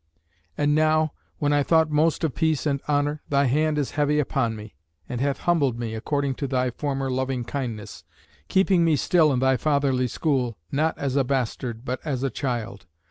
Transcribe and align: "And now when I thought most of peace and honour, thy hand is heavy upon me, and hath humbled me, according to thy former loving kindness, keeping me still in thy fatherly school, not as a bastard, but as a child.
"And 0.57 0.73
now 0.73 1.13
when 1.37 1.53
I 1.53 1.61
thought 1.61 1.91
most 1.91 2.23
of 2.23 2.33
peace 2.33 2.65
and 2.65 2.81
honour, 2.89 3.21
thy 3.29 3.45
hand 3.45 3.77
is 3.77 3.91
heavy 3.91 4.17
upon 4.17 4.55
me, 4.55 4.73
and 5.07 5.21
hath 5.21 5.41
humbled 5.41 5.77
me, 5.77 5.93
according 5.93 6.33
to 6.37 6.47
thy 6.47 6.71
former 6.71 7.11
loving 7.11 7.43
kindness, 7.43 8.03
keeping 8.47 8.83
me 8.83 8.95
still 8.95 9.31
in 9.31 9.37
thy 9.37 9.57
fatherly 9.57 10.07
school, 10.07 10.57
not 10.71 10.97
as 10.97 11.15
a 11.15 11.23
bastard, 11.23 11.85
but 11.85 11.99
as 12.03 12.23
a 12.23 12.31
child. 12.31 12.87